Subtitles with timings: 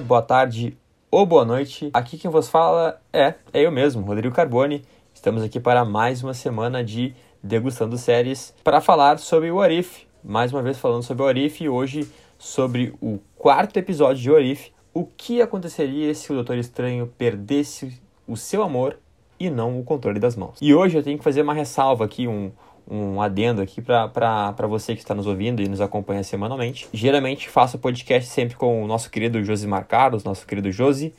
[0.00, 0.76] boa tarde
[1.10, 1.90] ou boa noite.
[1.92, 4.82] Aqui quem vos fala é, é eu mesmo, Rodrigo Carboni.
[5.14, 10.06] Estamos aqui para mais uma semana de Degustando Séries para falar sobre o Arif.
[10.24, 14.72] Mais uma vez falando sobre o Arif e hoje sobre o quarto episódio de Orif.
[14.94, 18.98] O que aconteceria se o Doutor Estranho perdesse o seu amor
[19.38, 20.58] e não o controle das mãos?
[20.60, 22.50] E hoje eu tenho que fazer uma ressalva aqui, um,
[22.90, 26.88] um adendo aqui para você que está nos ouvindo e nos acompanha semanalmente.
[26.92, 31.14] Geralmente faço podcast sempre com o nosso querido Josimar Carlos, nosso querido Josi,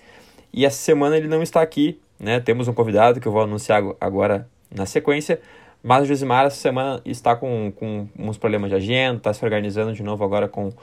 [0.54, 2.42] e essa semana ele não está aqui, né?
[2.42, 5.40] Temos um convidado que eu vou anunciar agora na sequência,
[5.82, 9.94] mas o Josimar essa semana está com, com uns problemas de agenda, está se organizando
[9.94, 10.74] de novo agora com,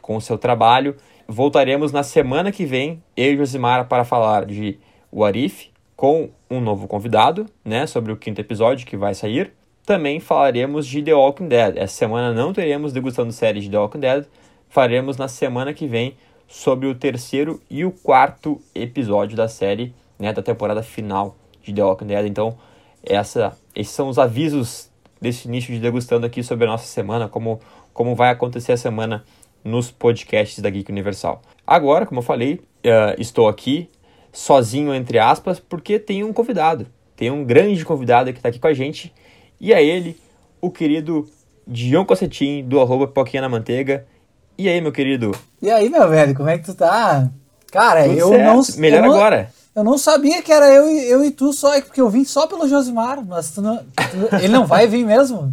[0.00, 0.96] com o seu trabalho.
[1.28, 4.78] Voltaremos na semana que vem, eu e Josimar, para falar de
[5.12, 7.86] o Arif com um novo convidado, né?
[7.86, 9.52] Sobre o quinto episódio que vai sair
[9.88, 11.78] também falaremos de The Walking Dead.
[11.78, 14.26] Essa semana não teremos degustando série de The Walking Dead,
[14.68, 16.14] faremos na semana que vem
[16.46, 21.82] sobre o terceiro e o quarto episódio da série, né, da temporada final de The
[21.82, 22.26] Walking Dead.
[22.26, 22.58] Então,
[23.02, 27.58] essa, esses são os avisos desse início de degustando aqui sobre a nossa semana, como,
[27.94, 29.24] como vai acontecer a semana
[29.64, 31.40] nos podcasts da Geek Universal.
[31.66, 33.88] Agora, como eu falei, uh, estou aqui
[34.30, 36.86] sozinho, entre aspas, porque tem um convidado.
[37.16, 39.14] Tem um grande convidado que está aqui com a gente
[39.60, 40.16] e a ele,
[40.60, 41.28] o querido
[41.66, 44.06] Dion Cossetin, do arroba Pipoquinha na Manteiga.
[44.56, 45.32] E aí, meu querido?
[45.62, 47.28] E aí, meu velho, como é que tu tá?
[47.70, 48.44] Cara, Tudo eu certo.
[48.44, 48.80] não...
[48.80, 49.52] Melhor eu agora.
[49.74, 52.66] eu não sabia que era eu, eu e tu só, porque eu vim só pelo
[52.66, 55.52] Josimar, mas tu não, tu, ele não vai vir mesmo?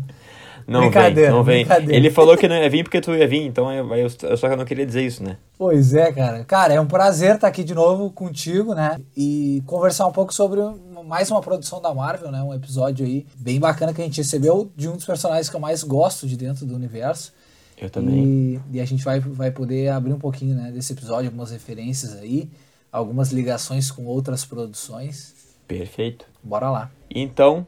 [0.67, 1.65] Não vem, não vem.
[1.89, 4.55] Ele falou que não ia vir porque tu ia vir, então eu, eu, eu só
[4.55, 5.37] não queria dizer isso, né?
[5.57, 6.43] Pois é, cara.
[6.43, 8.99] Cara, é um prazer estar aqui de novo contigo, né?
[9.15, 10.59] E conversar um pouco sobre
[11.05, 12.41] mais uma produção da Marvel, né?
[12.41, 15.59] Um episódio aí bem bacana que a gente recebeu de um dos personagens que eu
[15.59, 17.31] mais gosto de dentro do universo.
[17.77, 18.61] Eu também.
[18.71, 22.15] E, e a gente vai, vai poder abrir um pouquinho né, desse episódio, algumas referências
[22.15, 22.49] aí,
[22.91, 25.35] algumas ligações com outras produções.
[25.67, 26.25] Perfeito.
[26.41, 26.91] Bora lá.
[27.09, 27.67] Então,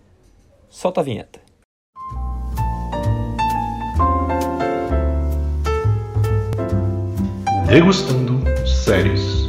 [0.70, 1.47] solta a vinheta.
[7.68, 9.46] Degustando séries.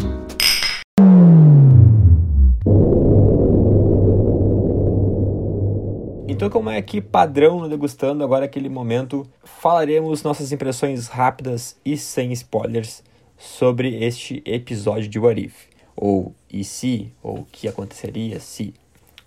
[6.27, 11.97] Então, como é que padrão no Degustando, agora aquele momento, falaremos nossas impressões rápidas e
[11.97, 13.05] sem spoilers
[13.37, 15.69] sobre este episódio de What If.
[15.95, 18.75] Ou e se, ou o que aconteceria se,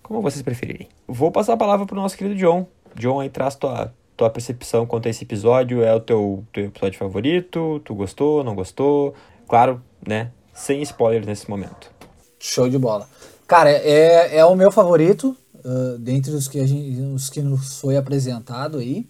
[0.02, 0.90] como vocês preferirem.
[1.08, 2.66] Vou passar a palavra para o nosso querido John.
[2.94, 3.90] John, aí traz tua
[4.22, 5.82] tua percepção quanto a esse episódio?
[5.82, 7.80] É o teu, teu episódio favorito?
[7.84, 9.14] Tu gostou, não gostou?
[9.48, 10.30] Claro, né?
[10.54, 11.90] Sem spoilers nesse momento.
[12.38, 13.08] Show de bola.
[13.48, 17.80] Cara, é, é o meu favorito, uh, dentre os que, a gente, os que nos
[17.80, 19.06] foi apresentado aí.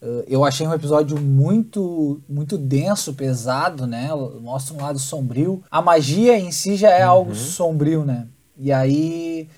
[0.00, 4.08] Uh, eu achei um episódio muito muito denso, pesado, né?
[4.40, 5.62] Mostra um lado sombrio.
[5.70, 7.10] A magia em si já é uhum.
[7.10, 8.26] algo sombrio, né?
[8.58, 9.48] E aí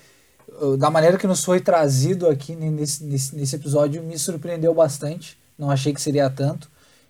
[0.77, 5.37] da maneira que nos foi trazido aqui nesse, nesse, nesse episódio, me surpreendeu bastante.
[5.57, 6.69] Não achei que seria tanto.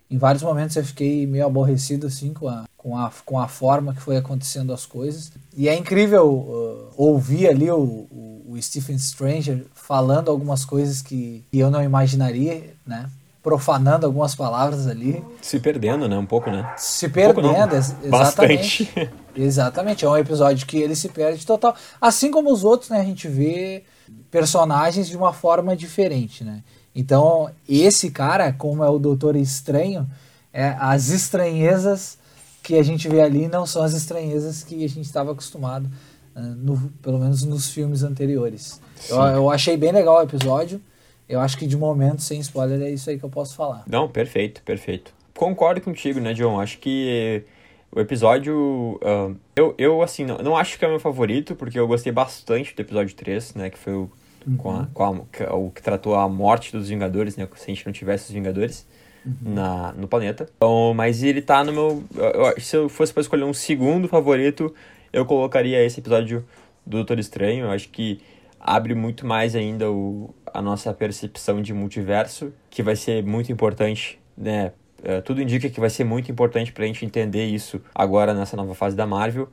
[0.10, 3.94] Em vários momentos eu fiquei meio aborrecido assim com a, com a, com a forma
[3.94, 5.32] que foi acontecendo as coisas.
[5.56, 11.44] E é incrível uh, ouvir ali o, o, o, Stephen Stranger falando algumas coisas que,
[11.52, 13.08] que eu não imaginaria, né?
[13.41, 15.23] Profanando algumas palavras ali.
[15.41, 16.17] Se perdendo, né?
[16.17, 16.73] Um pouco, né?
[16.77, 18.83] Se perdendo, um exatamente.
[18.85, 19.09] Bastante.
[19.35, 21.73] Exatamente, é um episódio que ele se perde total.
[22.01, 23.83] Assim como os outros, né, a gente vê
[24.29, 26.61] personagens de uma forma diferente, né?
[26.94, 30.09] Então, esse cara, como é o Doutor Estranho,
[30.51, 32.17] é, as estranhezas
[32.61, 35.89] que a gente vê ali não são as estranhezas que a gente estava acostumado,
[36.35, 38.81] uh, no, pelo menos nos filmes anteriores.
[39.07, 40.81] Eu, eu, achei bem legal o episódio.
[41.30, 43.84] Eu acho que de momento, sem spoiler, é isso aí que eu posso falar.
[43.88, 45.14] Não, perfeito, perfeito.
[45.38, 46.60] Concordo contigo, né, John?
[46.60, 47.44] Acho que
[47.92, 49.00] o episódio.
[49.02, 52.12] Uh, eu, eu, assim, não, não acho que é o meu favorito, porque eu gostei
[52.12, 53.70] bastante do episódio 3, né?
[53.70, 54.12] Que foi o,
[54.46, 54.58] uhum.
[54.58, 57.48] com a, com a, o que tratou a morte dos Vingadores, né?
[57.56, 58.88] Se a gente não tivesse os Vingadores
[59.26, 59.54] uhum.
[59.54, 60.50] na, no planeta.
[60.58, 62.04] Então, mas ele tá no meu.
[62.16, 64.74] Eu, se eu fosse para escolher um segundo favorito,
[65.14, 66.44] eu colocaria esse episódio
[66.86, 67.66] do Doutor Estranho.
[67.66, 68.20] Eu acho que
[68.59, 74.19] abre muito mais ainda o, a nossa percepção de multiverso, que vai ser muito importante,
[74.38, 74.71] né?
[75.01, 78.57] É, tudo indica que vai ser muito importante para a gente entender isso agora nessa
[78.57, 79.47] nova fase da Marvel.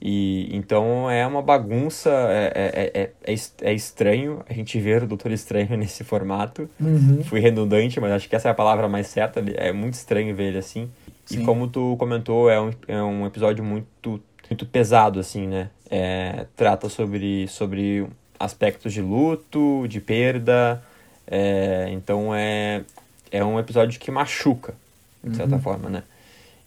[0.00, 5.32] E então é uma bagunça, é, é, é, é, estranho a gente ver o Doutor
[5.32, 6.68] Estranho nesse formato.
[6.80, 7.22] Uhum.
[7.24, 9.42] Fui redundante, mas acho que essa é a palavra mais certa.
[9.56, 10.88] É muito estranho ver ele assim.
[11.24, 11.42] Sim.
[11.42, 15.70] E como tu comentou, é um, é um episódio muito, muito pesado, assim, né?
[15.90, 18.06] É, trata sobre, sobre
[18.44, 20.82] aspectos de luto, de perda.
[21.26, 22.82] É, então é,
[23.30, 24.74] é um episódio que machuca
[25.22, 25.60] de certa uhum.
[25.62, 26.02] forma, né?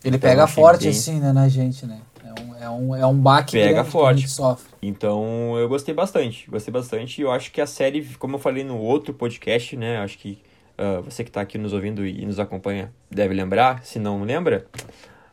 [0.03, 0.91] Ele então, pega forte bem...
[0.91, 1.99] assim, né, na gente, né?
[2.23, 4.15] É é um, é um baque Pega forte.
[4.15, 4.73] que a gente sofre.
[4.81, 7.19] Então eu gostei bastante, gostei bastante.
[7.19, 9.97] E eu acho que a série, como eu falei no outro podcast, né?
[9.97, 10.39] Acho que
[10.77, 13.83] uh, você que está aqui nos ouvindo e nos acompanha deve lembrar.
[13.83, 14.65] Se não lembra,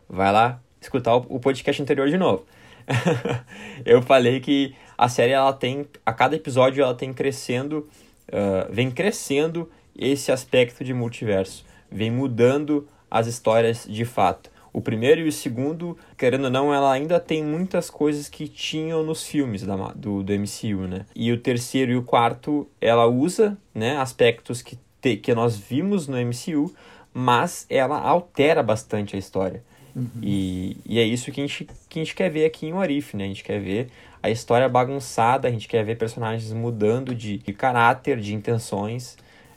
[0.08, 2.44] vai lá escutar o, o podcast anterior de novo.
[3.86, 7.88] eu falei que a série ela tem, a cada episódio ela tem crescendo,
[8.28, 9.68] uh, vem crescendo
[9.98, 14.48] esse aspecto de multiverso, vem mudando as histórias de fato.
[14.72, 19.02] O primeiro e o segundo, querendo ou não, ela ainda tem muitas coisas que tinham
[19.02, 21.04] nos filmes da, do, do MCU, né?
[21.16, 26.06] E o terceiro e o quarto, ela usa né, aspectos que, te, que nós vimos
[26.06, 26.72] no MCU,
[27.12, 29.64] mas ela altera bastante a história.
[29.96, 30.08] Uhum.
[30.22, 33.16] E, e é isso que a, gente, que a gente quer ver aqui em Warif,
[33.16, 33.24] né?
[33.24, 33.90] A gente quer ver
[34.22, 39.16] a história bagunçada, a gente quer ver personagens mudando de, de caráter, de intenções,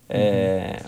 [0.10, 0.16] uhum.
[0.18, 0.80] é,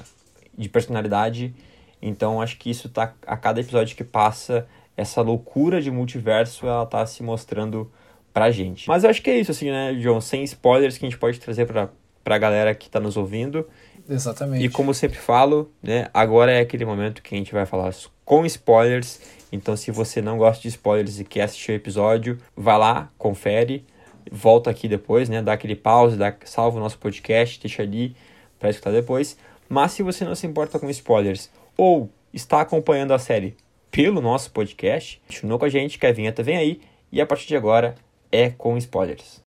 [0.57, 1.53] de personalidade.
[2.01, 6.85] Então acho que isso tá a cada episódio que passa, essa loucura de multiverso, ela
[6.85, 7.91] tá se mostrando
[8.33, 8.87] pra gente.
[8.87, 11.39] Mas eu acho que é isso assim, né, John, sem spoilers que a gente pode
[11.39, 11.89] trazer pra,
[12.23, 13.67] pra galera que tá nos ouvindo.
[14.09, 14.63] Exatamente.
[14.63, 17.93] E como sempre falo, né, agora é aquele momento que a gente vai falar
[18.23, 19.19] com spoilers.
[19.51, 23.85] Então se você não gosta de spoilers e quer assistir o episódio, vai lá, confere,
[24.31, 28.15] volta aqui depois, né, dá aquele pause, dá, salva o nosso podcast, deixa ali
[28.59, 29.37] para escutar depois.
[29.69, 33.55] Mas se você não se importa com spoilers ou está acompanhando a série
[33.91, 36.81] pelo nosso podcast, continua com a gente que a vinheta vem aí
[37.11, 37.95] e a partir de agora
[38.31, 39.46] é com spoilers.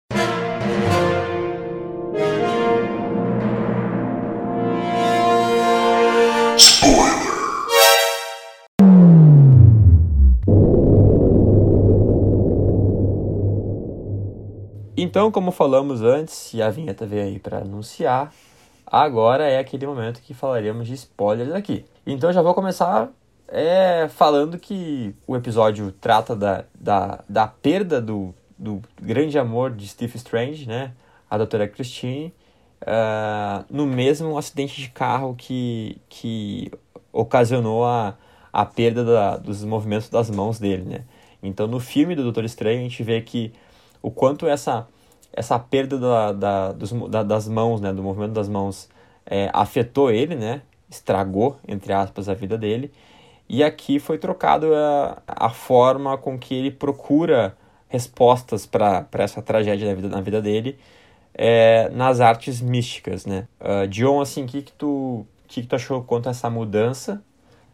[15.14, 18.34] Então, como falamos antes, e a vinheta veio aí para anunciar,
[18.84, 21.86] agora é aquele momento que falaremos de spoilers aqui.
[22.04, 23.12] Então já vou começar
[23.48, 29.88] é, falando que o episódio trata da, da, da perda do, do grande amor de
[29.88, 30.94] Steve Strange, né?
[31.30, 32.34] A doutora Christine,
[32.82, 36.72] uh, no mesmo acidente de carro que, que
[37.12, 38.18] ocasionou a,
[38.52, 41.04] a perda da, dos movimentos das mãos dele, né?
[41.44, 43.54] Então no filme do Doutor Estranho a gente vê que
[44.02, 44.88] o quanto essa,
[45.34, 47.92] essa perda da, da, dos, da, das mãos, né?
[47.92, 48.90] Do movimento das mãos
[49.26, 50.62] é, afetou ele, né?
[50.94, 52.92] estragou, entre aspas, a vida dele.
[53.50, 57.58] E aqui foi trocado a, a forma com que ele procura
[57.88, 60.78] respostas para essa tragédia na vida, na vida dele
[61.34, 63.48] é, nas artes místicas, né?
[63.60, 67.24] Uh, John, assim, o que, que, tu, que, que tu achou quanto a essa mudança,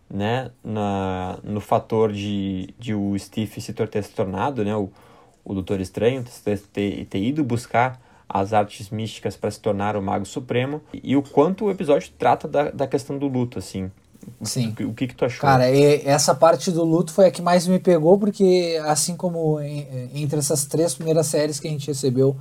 [0.09, 0.51] né?
[0.63, 4.75] Na, no fator de, de o Steve se ter se tornado, né?
[4.75, 4.89] O,
[5.43, 6.23] o Doutor Estranho,
[6.73, 11.23] ter, ter, ido buscar as artes místicas para se tornar o Mago Supremo e o
[11.23, 13.91] quanto o episódio trata da, da questão do luto, assim.
[14.43, 14.75] Sim.
[14.79, 15.41] O, o que, que tu achou?
[15.41, 19.59] Cara, essa parte do luto foi a que mais me pegou, porque assim como
[20.13, 22.37] entre essas três primeiras séries que a gente recebeu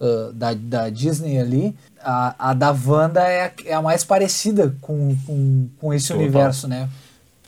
[0.00, 4.76] uh, da, da Disney ali, a, a da Wanda é a, é a mais parecida
[4.80, 6.22] com, com, com esse Total.
[6.22, 6.88] universo, né?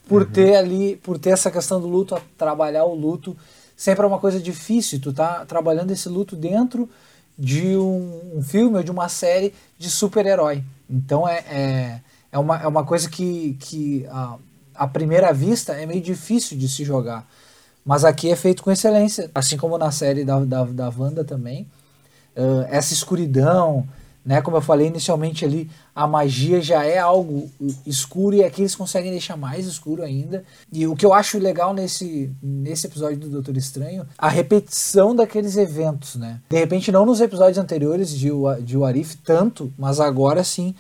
[0.09, 0.31] Por uhum.
[0.31, 3.37] ter ali, por ter essa questão do luto, trabalhar o luto
[3.77, 5.01] sempre é uma coisa difícil.
[5.01, 6.89] Tu tá trabalhando esse luto dentro
[7.39, 10.63] de um, um filme ou de uma série de super-herói.
[10.89, 12.01] Então é, é,
[12.33, 14.37] é, uma, é uma coisa que, que a,
[14.75, 17.27] à primeira vista é meio difícil de se jogar.
[17.85, 21.67] Mas aqui é feito com excelência, assim como na série da, da, da Wanda também.
[22.35, 23.87] Uh, essa escuridão,
[24.25, 24.41] né?
[24.41, 27.51] Como eu falei inicialmente ali, a magia já é algo
[27.87, 30.45] escuro e aqui eles conseguem deixar mais escuro ainda.
[30.73, 35.57] E o que eu acho legal nesse, nesse episódio do Doutor Estranho, a repetição daqueles
[35.57, 36.41] eventos, né?
[36.49, 38.31] De repente não nos episódios anteriores de,
[38.63, 40.75] de Warif tanto, mas agora sim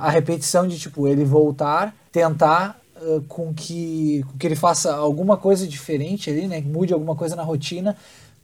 [0.00, 2.80] a repetição de tipo ele voltar, tentar
[3.28, 6.60] com que com que ele faça alguma coisa diferente ali, né?
[6.60, 7.96] Mude alguma coisa na rotina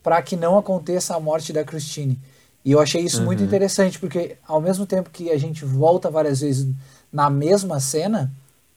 [0.02, 2.20] para que não aconteça a morte da Christine.
[2.64, 3.26] E eu achei isso uhum.
[3.26, 6.72] muito interessante, porque ao mesmo tempo que a gente volta várias vezes
[7.12, 8.32] na mesma cena,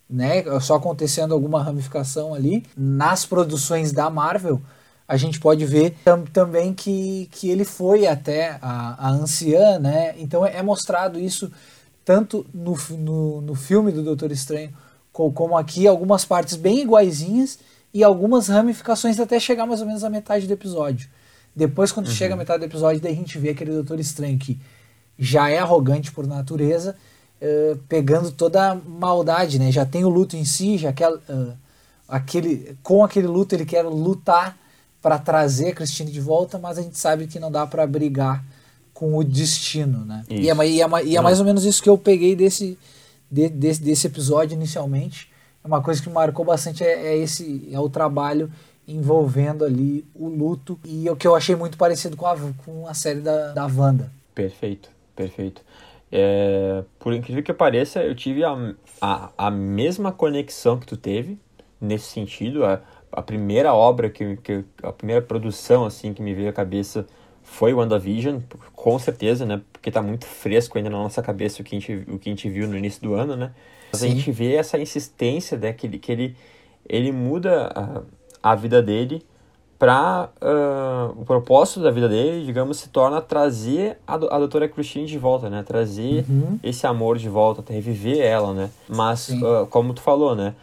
[0.09, 4.61] né, só acontecendo alguma ramificação ali, nas produções da Marvel,
[5.07, 10.13] a gente pode ver tam, também que, que ele foi até a, a anciã, né?
[10.17, 11.49] Então é, é mostrado isso
[12.03, 14.73] tanto no, no, no filme do Doutor Estranho,
[15.13, 17.59] como, como aqui, algumas partes bem iguaizinhas
[17.93, 21.09] e algumas ramificações até chegar mais ou menos à metade do episódio.
[21.57, 22.13] Depois, quando uhum.
[22.13, 24.59] chega a metade do episódio, daí a gente vê aquele Doutor Estranho que
[25.17, 26.95] já é arrogante por natureza,
[27.41, 29.71] uh, pegando toda a maldade, né?
[29.71, 31.09] Já tem o luto em si, já quer.
[31.11, 31.57] Uh,
[32.07, 34.55] aquele, com aquele luto ele quer lutar
[35.01, 38.45] para trazer a Cristina de volta, mas a gente sabe que não dá para brigar
[38.93, 40.23] com o destino, né?
[40.29, 42.77] E é, e, é, e é, mais ou menos isso que eu peguei desse,
[43.31, 45.27] de, desse, desse episódio inicialmente.
[45.63, 48.51] É uma coisa que marcou bastante é, é esse é o trabalho
[48.87, 52.93] envolvendo ali o luto e o que eu achei muito parecido com a, com a
[52.93, 54.11] série da, da Wanda.
[54.33, 55.61] Perfeito, perfeito.
[56.11, 61.37] É, por incrível que pareça, eu tive a, a, a mesma conexão que tu teve
[61.81, 62.63] nesse sentido.
[62.63, 67.05] A, a primeira obra, que, que a primeira produção assim que me veio à cabeça
[67.43, 68.39] foi WandaVision,
[68.73, 69.61] com certeza, né?
[69.71, 72.31] Porque tá muito fresco ainda na nossa cabeça o que a gente, o que a
[72.31, 73.53] gente viu no início do ano, né?
[73.91, 74.07] Mas Sim.
[74.07, 75.71] a gente vê essa insistência, né?
[75.73, 76.35] Que ele, que ele,
[76.87, 78.01] ele muda a,
[78.51, 79.23] a vida dele
[79.79, 85.05] para uh, o propósito da vida dele, digamos, se torna trazer a, a doutora Christine
[85.05, 85.61] de volta, né?
[85.61, 86.59] Trazer uhum.
[86.63, 88.71] esse amor de volta, reviver ela, né?
[88.89, 90.55] Mas, uh, como tu falou, né?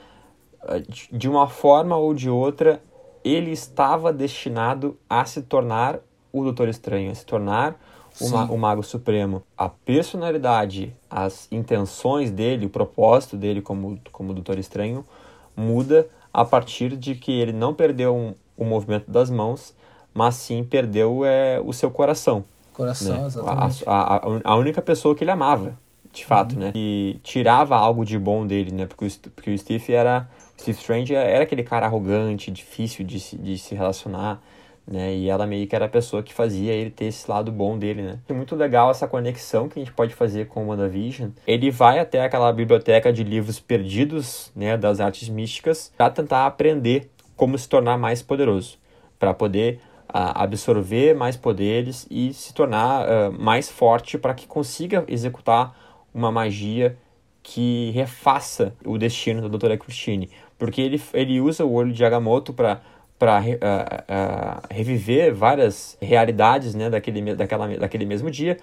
[1.13, 2.83] De uma forma ou de outra,
[3.23, 6.01] ele estava destinado a se tornar
[6.33, 7.79] o Doutor Estranho, a se tornar
[8.21, 9.43] o, ma o Mago Supremo.
[9.57, 15.05] A personalidade, as intenções dele, o propósito dele como, como Doutor Estranho
[15.57, 19.73] muda a partir de que ele não perdeu um, o movimento das mãos,
[20.13, 22.45] mas sim perdeu é, o seu coração.
[22.73, 23.27] Coração, né?
[23.27, 23.85] exatamente.
[23.87, 25.79] A, a, a, única pessoa que ele amava,
[26.13, 26.61] de fato, uhum.
[26.61, 26.73] né?
[26.75, 28.87] E tirava algo de bom dele, né?
[28.87, 30.29] Porque o, porque o Steve era...
[30.59, 34.41] Steve Strange era aquele cara arrogante, difícil de se, de se relacionar,
[34.87, 35.15] né?
[35.15, 38.03] E ela meio que era a pessoa que fazia ele ter esse lado bom dele,
[38.03, 38.19] né?
[38.29, 41.31] É muito legal essa conexão que a gente pode fazer com o WandaVision.
[41.47, 47.11] Ele vai até aquela biblioteca de livros perdidos, né, das artes místicas, para tentar aprender
[47.37, 48.79] como se tornar mais poderoso,
[49.19, 55.75] para poder absorver mais poderes e se tornar uh, mais forte para que consiga executar
[56.15, 56.97] uma magia
[57.43, 62.53] que refaça o destino da Doutora Christine, porque ele, ele usa o olho de Agamotto
[62.53, 62.81] para
[63.25, 68.59] para uh, uh, reviver várias realidades né, daquele, daquela, daquele mesmo dia,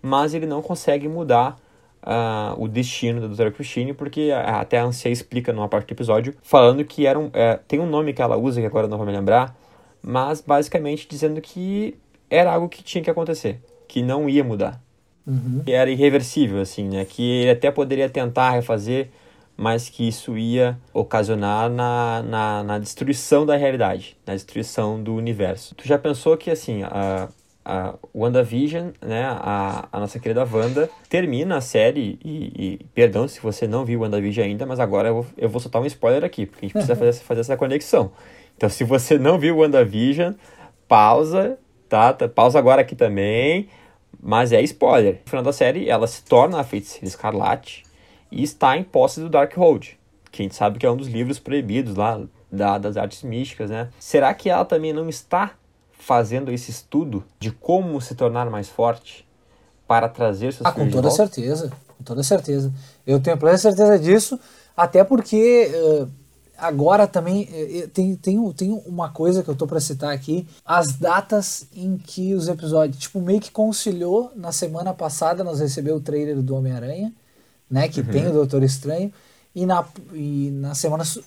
[0.00, 1.58] mas ele não consegue mudar
[2.00, 6.32] uh, o destino da Doutora Christine, porque até a Ancia explica numa parte do episódio,
[6.44, 9.06] falando que era um, é, tem um nome que ela usa, que agora não vou
[9.06, 9.52] me lembrar,
[10.00, 11.96] mas basicamente dizendo que
[12.30, 14.80] era algo que tinha que acontecer, que não ia mudar.
[15.26, 15.62] Uhum.
[15.64, 17.04] Que era irreversível, assim, né?
[17.04, 19.08] Que ele até poderia tentar refazer,
[19.56, 25.74] mas que isso ia ocasionar na, na, na destruição da realidade, na destruição do universo.
[25.74, 27.28] Tu já pensou que, assim, a,
[27.64, 33.40] a WandaVision, né, a, a nossa querida Wanda, termina a série e, e, perdão se
[33.40, 36.46] você não viu WandaVision ainda, mas agora eu vou, eu vou soltar um spoiler aqui,
[36.46, 38.12] porque a gente precisa fazer, fazer essa conexão.
[38.56, 40.34] Então, se você não viu WandaVision,
[40.88, 41.58] pausa,
[41.88, 42.12] tá?
[42.12, 42.28] tá?
[42.28, 43.68] Pausa agora aqui também,
[44.20, 45.20] mas é spoiler.
[45.24, 47.84] No final da série, ela se torna a Feiticeira Escarlate
[48.34, 49.96] e está em posse do Darkhold,
[50.32, 53.70] que a gente sabe que é um dos livros proibidos lá da, das artes místicas,
[53.70, 53.88] né?
[54.00, 55.52] Será que ela também não está
[55.92, 59.26] fazendo esse estudo de como se tornar mais forte
[59.86, 62.72] para trazer seus ah, com toda certeza, com toda certeza.
[63.06, 64.38] Eu tenho plena certeza disso,
[64.76, 66.08] até porque uh,
[66.58, 70.96] agora também uh, tem, tem, tem uma coisa que eu tô para citar aqui, as
[70.96, 76.04] datas em que os episódios, tipo, meio que conciliou na semana passada nós recebemos o
[76.04, 77.12] trailer do Homem-Aranha,
[77.70, 78.06] né, que uhum.
[78.06, 79.12] tem o Doutor Estranho,
[79.54, 81.22] e na, e na semana su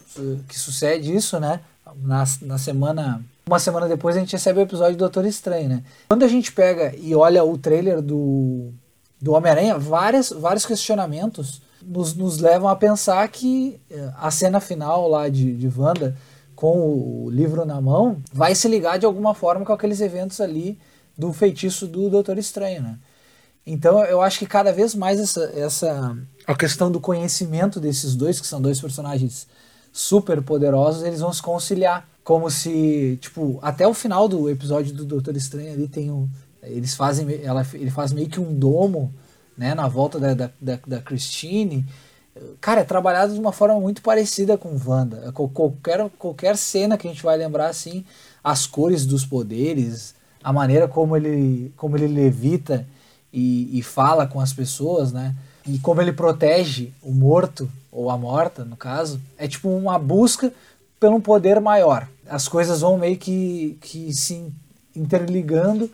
[0.48, 1.62] que sucede isso, né,
[2.02, 5.84] na, na semana uma semana depois a gente recebe o episódio do Doutor Estranho, né?
[6.10, 8.74] Quando a gente pega e olha o trailer do,
[9.22, 15.08] do Homem-Aranha, vários, vários questionamentos nos, nos levam a pensar que eh, a cena final
[15.08, 16.18] lá de, de Wanda,
[16.56, 20.78] com o livro na mão, vai se ligar de alguma forma com aqueles eventos ali
[21.18, 22.98] do feitiço do Doutor Estranho, né?
[23.70, 28.40] Então eu acho que cada vez mais essa, essa a questão do conhecimento desses dois,
[28.40, 29.46] que são dois personagens
[29.92, 35.04] super poderosos, eles vão se conciliar como se, tipo, até o final do episódio do
[35.04, 36.30] Doutor Estranho ali tem um.
[36.64, 37.42] Eles fazem.
[37.44, 39.14] Ela, ele faz meio que um domo,
[39.58, 41.86] né, na volta da, da, da, Christine.
[42.62, 45.32] Cara, é trabalhado de uma forma muito parecida com Wanda.
[45.34, 48.06] Qualquer, qualquer cena que a gente vai lembrar, assim,
[48.42, 52.88] as cores dos poderes, a maneira como ele, como ele levita
[53.32, 55.36] e, e fala com as pessoas, né?
[55.68, 60.54] E como ele protege o morto, ou a morta, no caso, é tipo uma busca
[61.00, 62.08] pelo um poder maior.
[62.28, 64.52] As coisas vão meio que, que se
[64.96, 65.90] interligando,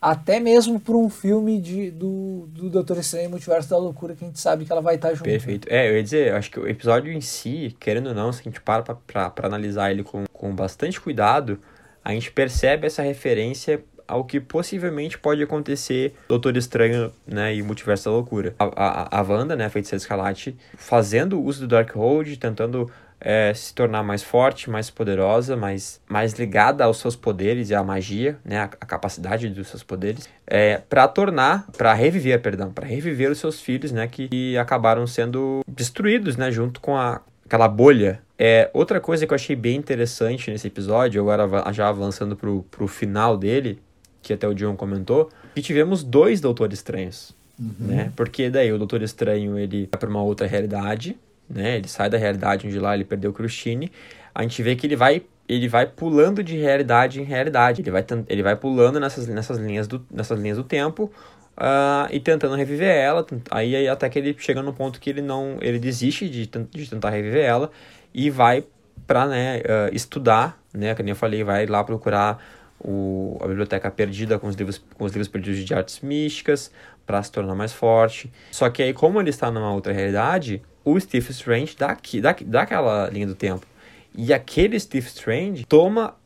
[0.00, 4.26] até mesmo por um filme de, do, do Doutor Estranho Multiverso da Loucura, que a
[4.26, 5.24] gente sabe que ela vai estar junto.
[5.24, 5.68] Perfeito.
[5.70, 8.44] É, eu ia dizer, acho que o episódio em si, querendo ou não, se a
[8.44, 11.60] gente para pra, pra, pra analisar ele com, com bastante cuidado,
[12.04, 13.82] a gente percebe essa referência
[14.12, 18.54] ao que possivelmente pode acontecer Doutor Estranho, né, e Multiverso da Loucura.
[18.58, 24.02] A, a, a Wanda, né, Feiticeira Escarlate, fazendo uso do Darkhold, tentando é, se tornar
[24.02, 28.64] mais forte, mais poderosa, mais, mais ligada aos seus poderes e à magia, né, a,
[28.64, 33.62] a capacidade dos seus poderes, é, para tornar, para reviver, perdão, para reviver os seus
[33.62, 38.20] filhos, né, que, que acabaram sendo destruídos, né, junto com a aquela bolha.
[38.38, 42.88] É, outra coisa que eu achei bem interessante nesse episódio, agora já avançando pro, pro
[42.88, 43.78] final dele,
[44.22, 47.74] que até o John comentou, que tivemos dois Doutores Estranhos, uhum.
[47.80, 48.12] né?
[48.16, 51.18] Porque daí o Doutor Estranho, ele vai pra uma outra realidade,
[51.50, 51.76] né?
[51.76, 53.90] Ele sai da realidade onde lá ele perdeu o Christine.
[54.34, 57.82] A gente vê que ele vai ele vai pulando de realidade em realidade.
[57.82, 61.12] Ele vai, ele vai pulando nessas, nessas, linhas do, nessas linhas do tempo
[61.56, 63.26] uh, e tentando reviver ela.
[63.50, 66.88] Aí, aí, até que ele chega no ponto que ele não ele desiste de, de
[66.88, 67.70] tentar reviver ela
[68.14, 68.64] e vai
[69.06, 70.94] para né, uh, estudar, né?
[70.94, 72.42] Como eu falei, vai lá procurar
[72.84, 76.70] o, a biblioteca perdida com os livros, com os livros perdidos de artes místicas
[77.06, 78.32] para se tornar mais forte.
[78.50, 82.62] Só que aí, como ele está numa outra realidade, o Steve Strange dá, dá, dá
[82.62, 83.66] aquela linha do tempo.
[84.14, 86.16] E aquele Steve Strange toma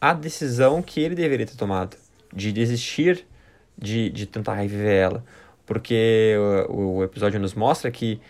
[0.00, 1.96] a decisão que ele deveria ter tomado,
[2.32, 3.26] de desistir
[3.76, 5.24] de, de tentar reviver ela.
[5.66, 6.34] Porque
[6.68, 8.20] o, o episódio nos mostra que,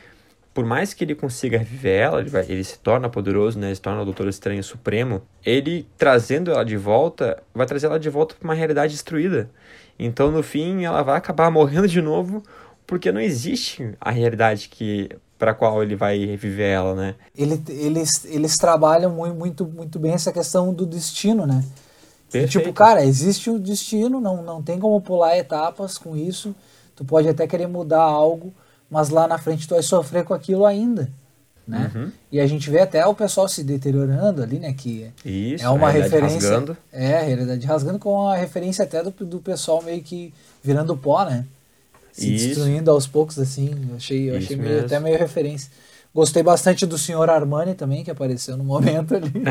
[0.55, 3.67] por mais que ele consiga reviver ela, ele, vai, ele se torna poderoso, né?
[3.67, 5.21] Ele se torna o Doutor Estranho Supremo.
[5.45, 9.51] Ele, trazendo ela de volta, vai trazer ela de volta para uma realidade destruída.
[9.99, 12.41] Então, no fim, ela vai acabar morrendo de novo,
[12.87, 17.17] porque não existe a realidade que para qual ele vai reviver ela, né?
[17.37, 21.65] Ele, eles, eles trabalham muito, muito, bem essa questão do destino, né?
[22.49, 26.55] Tipo, cara, existe um destino, não, não tem como pular etapas com isso.
[26.97, 28.53] Tu pode até querer mudar algo,
[28.95, 31.11] mas lá na frente tu vai sofrer com aquilo ainda.
[31.67, 31.91] Né?
[31.93, 32.13] Uhum.
[32.31, 34.73] E a gente vê até o pessoal se deteriorando ali, né?
[34.73, 36.49] Que Isso, é uma referência.
[36.49, 36.77] Rasgando.
[36.93, 40.33] É, a realidade rasgando com a referência até do, do pessoal meio que
[40.63, 41.45] virando pó, né?
[42.13, 42.47] Se Isso.
[42.47, 43.75] destruindo aos poucos, assim.
[43.91, 45.73] Eu achei, eu achei meio, até meio referência.
[46.15, 49.33] Gostei bastante do senhor Armani também, que apareceu no momento ali.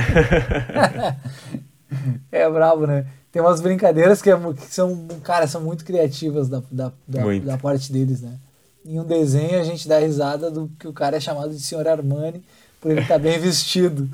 [2.32, 3.06] é brabo, né?
[3.30, 7.58] Tem umas brincadeiras que, é, que, são, cara, são muito criativas da, da, da, da,
[7.58, 8.38] parte deles, né?
[8.86, 11.88] Em um desenho a gente dá risada do que o cara é chamado de senhor
[11.88, 12.44] Armani
[12.82, 14.10] por ele estar tá bem vestido.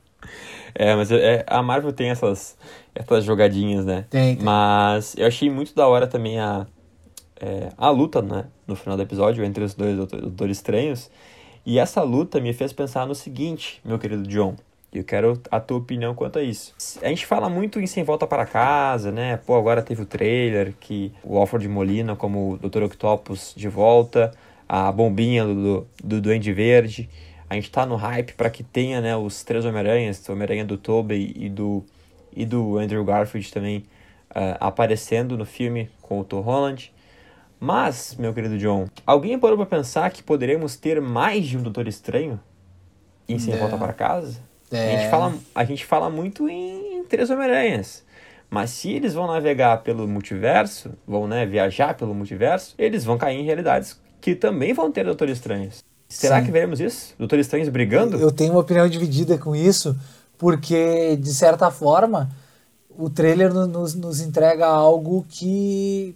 [0.76, 2.56] é, mas é, a Marvel tem essas,
[2.94, 4.06] essas jogadinhas, né?
[4.10, 4.46] Tem, tem.
[4.46, 6.68] Mas eu achei muito da hora também a,
[7.40, 8.46] é, a luta, né?
[8.68, 11.10] No final do episódio, entre os dois doutores estranhos.
[11.66, 14.56] E essa luta me fez pensar no seguinte, meu querido John.
[14.92, 16.74] Eu quero a tua opinião quanto a isso.
[17.02, 19.38] A gente fala muito em Sem Volta para Casa, né?
[19.38, 22.84] Pô, agora teve o trailer que o Alfred Molina como o Dr.
[22.84, 24.32] Octopus de volta,
[24.68, 27.08] a bombinha do, do Duende Verde.
[27.48, 30.78] A gente tá no hype para que tenha, né, os três Homem-Aranhas, o Homem-Aranha do
[30.78, 31.84] Tobey e do,
[32.36, 33.86] e do Andrew Garfield também
[34.32, 36.92] uh, aparecendo no filme com o Tom Holland.
[37.60, 41.88] Mas, meu querido John, alguém parou para pensar que poderemos ter mais de um Doutor
[41.88, 42.40] Estranho
[43.28, 43.56] em Sem.
[43.58, 44.49] Volta para Casa?
[44.72, 44.96] É.
[44.96, 48.04] A, gente fala, a gente fala muito em, Três Homem-Aranhas.
[48.50, 53.40] Mas se eles vão navegar pelo multiverso, vão né, viajar pelo multiverso, eles vão cair
[53.40, 55.84] em realidades que também vão ter Doutores Estranhos.
[56.08, 56.46] Será Sim.
[56.46, 57.14] que veremos isso?
[57.18, 58.18] Doutores Estranhos brigando?
[58.18, 59.96] Eu tenho uma opinião dividida com isso,
[60.38, 62.30] porque, de certa forma,
[62.98, 66.16] o trailer nos, nos entrega algo que.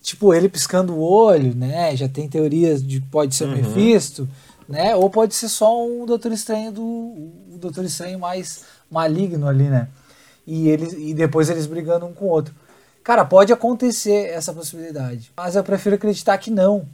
[0.00, 1.96] Tipo, ele piscando o olho, né?
[1.96, 3.56] Já tem teorias de pode ser o uhum.
[3.56, 4.28] Mephisto,
[4.68, 4.94] né?
[4.94, 7.32] Ou pode ser só um Doutor Estranho do
[7.70, 9.88] Doutor Estranho mais maligno ali, né?
[10.46, 12.54] E, eles, e depois eles brigando um com o outro.
[13.02, 15.30] Cara, pode acontecer essa possibilidade.
[15.36, 16.86] Mas eu prefiro acreditar que não.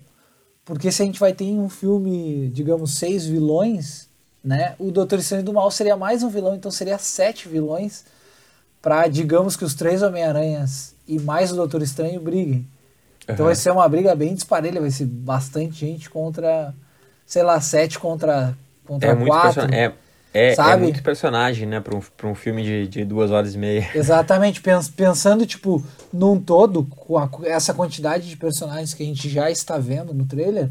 [0.65, 4.09] Porque se a gente vai ter em um filme, digamos, seis vilões,
[4.43, 4.75] né?
[4.79, 8.05] O Doutor Estranho do Mal seria mais um vilão, então seria sete vilões
[8.81, 12.67] para digamos que os três Homem-Aranhas e mais o Doutor Estranho briguem.
[13.25, 13.47] Então uhum.
[13.47, 16.75] vai ser uma briga bem disparelha, vai ser bastante gente contra,
[17.27, 18.57] sei lá, sete contra,
[18.87, 19.75] contra é quatro.
[19.75, 19.93] É,
[20.33, 23.59] é, é muito personagem, né, para um, pra um filme de, de duas horas e
[23.59, 23.89] meia.
[23.95, 24.63] Exatamente,
[24.97, 29.77] pensando, tipo, num todo, com a, essa quantidade de personagens que a gente já está
[29.79, 30.71] vendo no trailer,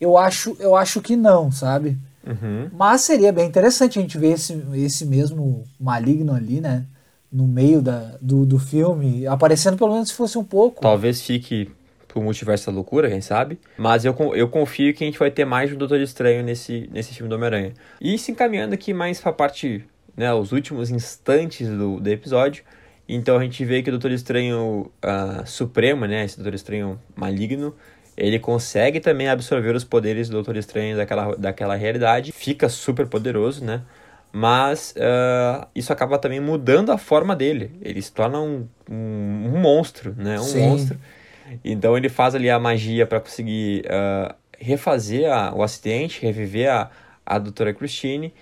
[0.00, 1.98] eu acho, eu acho que não, sabe?
[2.26, 2.70] Uhum.
[2.72, 6.84] Mas seria bem interessante a gente ver esse, esse mesmo maligno ali, né?
[7.30, 10.80] No meio da, do, do filme, aparecendo pelo menos se fosse um pouco.
[10.80, 11.70] Talvez fique
[12.12, 13.58] pro multiverso da loucura, quem sabe.
[13.78, 17.14] Mas eu, eu confio que a gente vai ter mais um Doutor Estranho nesse, nesse
[17.14, 17.72] filme do Homem-Aranha.
[18.00, 19.84] E se encaminhando aqui mais pra parte,
[20.16, 22.64] né, os últimos instantes do, do episódio.
[23.08, 27.74] Então a gente vê que o Doutor Estranho uh, Supremo, né, esse Doutor Estranho maligno,
[28.16, 32.32] ele consegue também absorver os poderes do Doutor Estranho daquela, daquela realidade.
[32.32, 33.82] Fica super poderoso, né?
[34.32, 37.72] Mas uh, isso acaba também mudando a forma dele.
[37.82, 40.38] Ele se torna um, um, um monstro, né?
[40.38, 40.60] Um Sim.
[40.60, 40.98] monstro
[41.64, 46.90] então ele faz ali a magia para conseguir uh, refazer a, o acidente, reviver a,
[47.24, 48.32] a doutora Christine.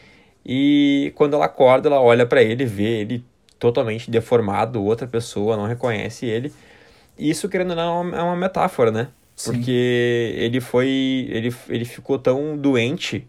[0.44, 3.24] E quando ela acorda, ela olha para ele, vê ele
[3.58, 6.52] totalmente deformado, outra pessoa não reconhece ele.
[7.18, 9.08] E isso, querendo ou não, é uma metáfora, né?
[9.34, 9.52] Sim.
[9.52, 11.28] Porque ele foi.
[11.30, 13.26] Ele, ele ficou tão doente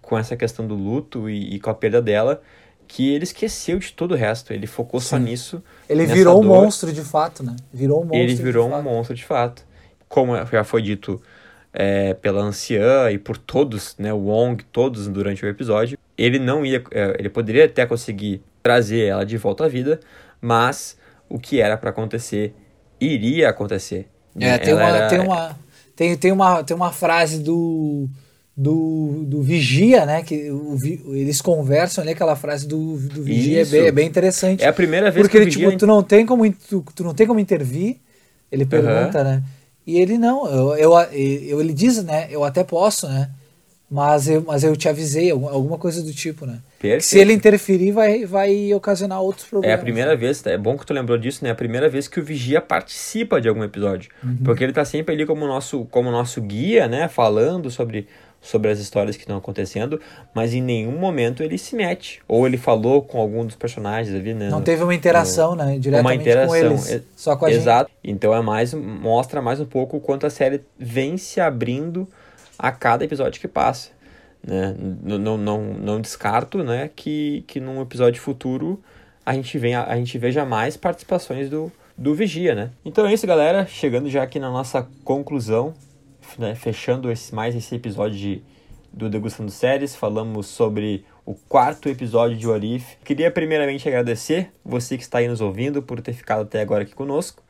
[0.00, 2.42] com essa questão do luto e, e com a perda dela
[2.90, 4.52] que ele esqueceu de todo o resto.
[4.52, 5.06] Ele focou Sim.
[5.06, 5.62] só nisso.
[5.88, 7.54] Ele virou um monstro de fato, né?
[7.72, 8.18] Virou um monstro.
[8.18, 8.82] Ele virou um fato.
[8.82, 9.64] monstro de fato.
[10.08, 11.22] Como já foi dito
[11.72, 14.12] é, pela anciã e por todos, né?
[14.12, 15.96] O Wong, todos durante o episódio.
[16.18, 16.82] Ele não ia.
[16.90, 20.00] É, ele poderia até conseguir trazer ela de volta à vida,
[20.40, 20.98] mas
[21.28, 22.52] o que era para acontecer
[23.00, 24.08] iria acontecer.
[24.38, 25.08] É, tem uma, era...
[25.08, 25.58] tem uma,
[25.94, 28.08] tem, tem uma, tem uma frase do
[28.56, 30.22] do, do Vigia, né?
[30.22, 30.76] Que o,
[31.14, 34.62] eles conversam ali, aquela frase do, do Vigia é bem, é bem, interessante.
[34.62, 35.68] É a primeira vez porque que ele, Vigia...
[35.68, 37.96] tipo, tu não tem como tu, tu não tem como intervir.
[38.50, 39.24] Ele pergunta, uhum.
[39.24, 39.42] né?
[39.86, 42.28] E ele não, eu, eu, eu, ele diz, né?
[42.30, 43.30] Eu até posso, né?
[43.90, 46.60] Mas eu, mas eu te avisei, alguma coisa do tipo, né?
[47.00, 49.76] Se ele interferir, vai, vai ocasionar outros problemas.
[49.76, 51.50] É a primeira vez, é bom que tu lembrou disso, né?
[51.50, 54.08] É a primeira vez que o Vigia participa de algum episódio.
[54.22, 54.36] Uhum.
[54.44, 57.08] Porque ele tá sempre ali como nosso, como nosso guia, né?
[57.08, 58.06] Falando sobre,
[58.40, 60.00] sobre as histórias que estão acontecendo,
[60.34, 62.22] mas em nenhum momento ele se mete.
[62.26, 64.48] Ou ele falou com algum dos personagens ali, né?
[64.48, 65.78] Não teve uma interação, no, né?
[65.78, 67.90] Diretamente uma interação, com eles, só com a Exato.
[68.02, 68.14] Gente.
[68.14, 72.08] Então é mais, mostra mais um pouco o quanto a série vem se abrindo
[72.58, 73.90] a cada episódio que passa.
[74.42, 74.74] Né?
[75.02, 78.80] Não, não, não, não descarto né, que, que num episódio futuro
[79.24, 82.70] a gente, venha, a gente veja mais participações do, do Vigia, né?
[82.84, 83.66] Então é isso, galera.
[83.66, 85.74] Chegando já aqui na nossa conclusão,
[86.38, 86.54] né?
[86.54, 88.42] fechando esse, mais esse episódio de,
[88.92, 92.96] do Degustando Séries, falamos sobre o quarto episódio de Orif.
[93.04, 96.94] Queria primeiramente agradecer você que está aí nos ouvindo por ter ficado até agora aqui
[96.94, 97.42] conosco,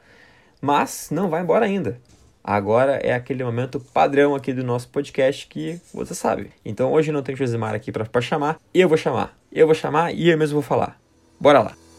[0.60, 2.00] mas não vai embora ainda.
[2.42, 6.50] Agora é aquele momento padrão aqui do nosso podcast que você sabe.
[6.64, 9.36] Então hoje não tem Josimar aqui para chamar, eu vou chamar.
[9.52, 10.98] Eu vou chamar e eu mesmo vou falar.
[11.38, 11.89] Bora lá.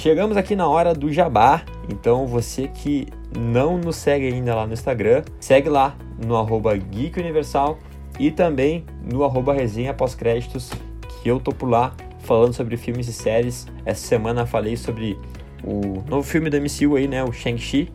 [0.00, 3.06] Chegamos aqui na hora do jabá, então você que
[3.38, 5.94] não nos segue ainda lá no Instagram, segue lá
[6.26, 7.78] no arroba Geek Universal
[8.18, 10.70] e também no arroba resenha pós-créditos,
[11.22, 13.66] que eu tô por lá falando sobre filmes e séries.
[13.84, 15.18] Essa semana falei sobre
[15.62, 17.92] o novo filme da MCU aí, né, o Shang-Chi,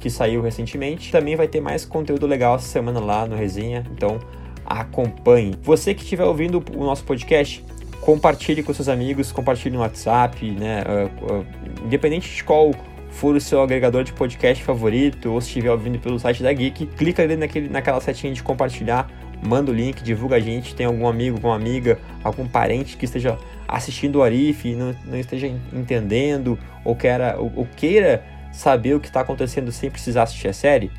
[0.00, 1.12] que saiu recentemente.
[1.12, 4.18] Também vai ter mais conteúdo legal essa semana lá no Resenha, então
[4.66, 5.54] acompanhe.
[5.62, 7.64] Você que estiver ouvindo o nosso podcast,
[8.04, 11.46] compartilhe com seus amigos, compartilhe no WhatsApp, né, uh, uh,
[11.86, 12.70] independente de qual
[13.08, 16.84] for o seu agregador de podcast favorito ou se estiver ouvindo pelo site da Geek,
[16.84, 19.10] clica ali naquele, naquela setinha de compartilhar,
[19.42, 23.38] manda o link, divulga a gente, tem algum amigo, alguma amiga, algum parente que esteja
[23.66, 29.00] assistindo o Arif e não, não esteja entendendo ou, queira, ou, ou queira saber o
[29.00, 30.90] que está acontecendo sem precisar assistir a série,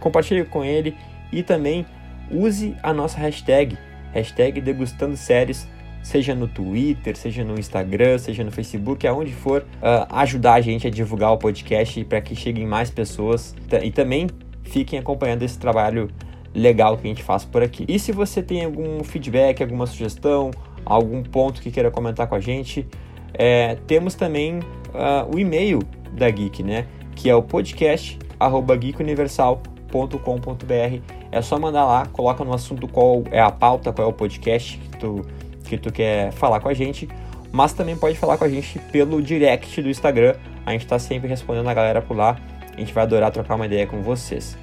[0.00, 0.96] compartilhe com ele
[1.30, 1.84] e também
[2.30, 3.76] use a nossa hashtag,
[4.14, 5.68] hashtag degustando séries,
[6.08, 10.86] seja no Twitter, seja no Instagram, seja no Facebook, aonde for, uh, ajudar a gente
[10.86, 14.26] a divulgar o podcast para que cheguem mais pessoas e também
[14.62, 16.08] fiquem acompanhando esse trabalho
[16.54, 17.84] legal que a gente faz por aqui.
[17.86, 20.50] E se você tem algum feedback, alguma sugestão,
[20.82, 22.86] algum ponto que queira comentar com a gente,
[23.34, 25.80] é, temos também uh, o e-mail
[26.12, 26.86] da Geek, né?
[27.14, 28.18] Que é o podcast
[28.80, 31.02] geekuniversal.com.br.
[31.30, 34.78] É só mandar lá, coloca no assunto qual é a pauta, qual é o podcast
[34.78, 35.22] que tu,
[35.68, 37.08] que tu quer falar com a gente.
[37.52, 40.34] Mas também pode falar com a gente pelo direct do Instagram.
[40.66, 42.36] A gente está sempre respondendo a galera por lá.
[42.76, 44.56] A gente vai adorar trocar uma ideia com vocês.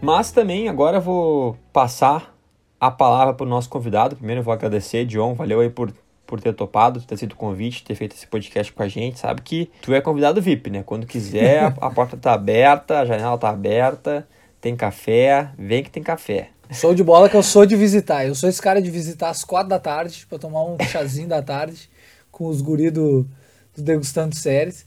[0.00, 2.34] Mas também agora eu vou passar
[2.80, 4.16] a palavra para o nosso convidado.
[4.16, 5.92] Primeiro eu vou agradecer, John, valeu aí por,
[6.26, 9.18] por ter topado, ter sido o convite, ter feito esse podcast com a gente.
[9.18, 10.82] Sabe que tu é convidado VIP, né?
[10.82, 14.26] Quando quiser, a, a porta tá aberta, a janela tá aberta,
[14.58, 16.48] tem café, vem que tem café.
[16.72, 18.24] Sou de bola que eu sou de visitar.
[18.24, 21.42] Eu sou esse cara de visitar às quatro da tarde para tomar um chazinho da
[21.42, 21.90] tarde
[22.30, 23.26] com os guri do,
[23.74, 24.86] do Degustando Séries.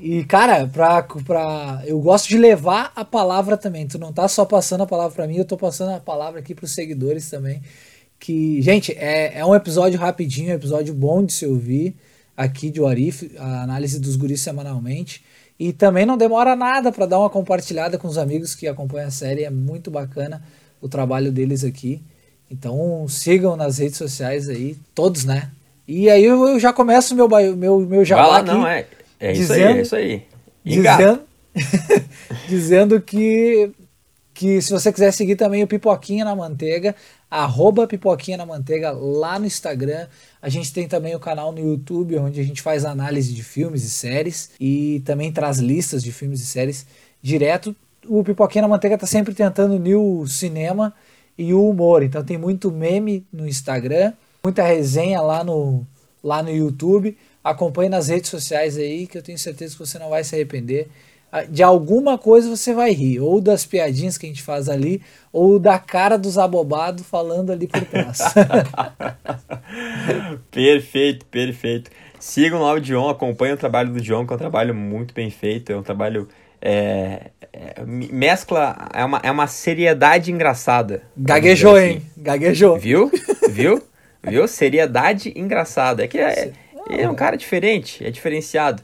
[0.00, 3.86] E, cara, pra, pra, eu gosto de levar a palavra também.
[3.86, 6.54] Tu não tá só passando a palavra para mim, eu tô passando a palavra aqui
[6.54, 7.60] pros seguidores também.
[8.20, 11.96] Que, gente, é, é um episódio rapidinho, um episódio bom de se ouvir
[12.36, 15.24] aqui de Warif, a análise dos guris semanalmente.
[15.58, 19.10] E também não demora nada para dar uma compartilhada com os amigos que acompanham a
[19.10, 19.42] série.
[19.42, 20.42] É muito bacana
[20.82, 22.02] o trabalho deles aqui.
[22.50, 25.50] Então sigam nas redes sociais aí, todos, né?
[25.88, 28.48] E aí eu, já começo meu meu meu jabá Vai lá, aqui.
[28.50, 28.86] não é.
[29.18, 30.82] É dizendo, isso aí, é isso aí.
[30.98, 31.20] Dizendo,
[32.48, 33.70] dizendo que,
[34.34, 36.94] que se você quiser seguir também o Pipoquinha na Manteiga,
[37.30, 40.06] arroba Pipoquinha na Manteiga lá no Instagram.
[40.40, 43.84] A gente tem também o canal no YouTube, onde a gente faz análise de filmes
[43.84, 46.84] e séries e também traz listas de filmes e séries
[47.22, 47.74] direto.
[48.06, 50.92] O Pipoquinha na Manteiga está sempre tentando unir o cinema
[51.36, 52.02] e o humor.
[52.02, 54.12] Então tem muito meme no Instagram,
[54.42, 55.86] muita resenha lá no,
[56.22, 57.16] lá no YouTube.
[57.42, 60.88] Acompanhe nas redes sociais aí, que eu tenho certeza que você não vai se arrepender.
[61.48, 65.58] de alguma coisa você vai rir, ou das piadinhas que a gente faz ali, ou
[65.58, 68.18] da cara dos abobados falando ali por trás.
[70.50, 71.90] perfeito, perfeito.
[72.20, 75.28] Sigam lá o Dion, acompanhem o trabalho do Dion, que é um trabalho muito bem
[75.28, 76.28] feito, é um trabalho.
[76.64, 81.02] É, é, mescla, é uma, é uma seriedade engraçada.
[81.16, 81.84] Gaguejou, assim.
[81.84, 82.02] hein?
[82.16, 82.78] Gaguejou.
[82.78, 83.10] Viu?
[83.50, 83.82] Viu?
[84.22, 84.46] Viu?
[84.46, 86.04] Seriedade engraçada.
[86.04, 86.52] É que é,
[86.88, 88.80] é um cara diferente, é diferenciado.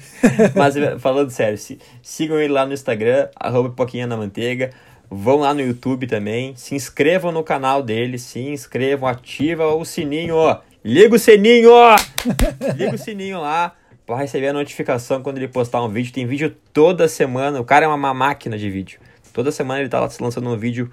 [0.56, 4.70] Mas falando sério, se, sigam ele lá no Instagram, arroba Poquinha na Manteiga.
[5.10, 10.34] Vão lá no YouTube também, se inscrevam no canal dele, se inscrevam, ativa o sininho,
[10.34, 10.60] ó.
[10.84, 11.96] Liga o sininho, ó!
[12.76, 13.74] Liga o sininho lá
[14.08, 16.10] para receber a notificação quando ele postar um vídeo.
[16.14, 17.60] Tem vídeo toda semana.
[17.60, 18.98] O cara é uma máquina de vídeo.
[19.34, 20.90] Toda semana ele tá lançando um vídeo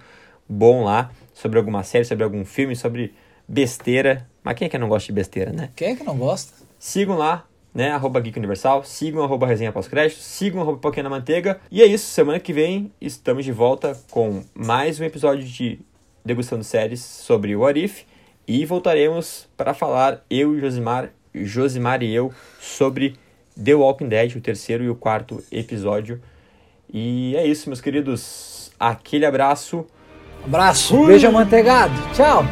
[0.49, 3.13] bom lá sobre alguma série, sobre algum filme, sobre
[3.47, 4.28] besteira.
[4.43, 5.69] Mas quem é que não gosta de besteira, né?
[5.78, 6.51] Quem é que não gosta?
[6.78, 7.91] Sigam lá, né?
[7.91, 8.84] Arroba Geek Universal.
[8.84, 10.19] Sigam arroba Resenha Pós-Crédito.
[10.19, 11.62] Sigam arroba Pouquinho na Manteiga.
[11.71, 12.08] E é isso.
[12.08, 15.80] Semana que vem estamos de volta com mais um episódio de
[16.25, 18.04] Degustando Séries sobre o Arif.
[18.45, 21.12] E voltaremos para falar, eu e Josimar,
[21.43, 23.15] Josimar e eu, sobre
[23.62, 26.21] The Walking Dead, o terceiro e o quarto episódio.
[26.93, 28.71] E é isso, meus queridos.
[28.80, 29.86] Aquele abraço.
[30.45, 31.08] Abraço, Ui.
[31.08, 31.93] beijo amanteigado.
[32.13, 32.43] Tchau.